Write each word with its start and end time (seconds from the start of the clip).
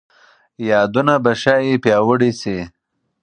یادونه 0.69 1.13
به 1.23 1.31
ښايي 1.41 1.73
پیاوړي 1.83 2.31
شي. 2.41 2.57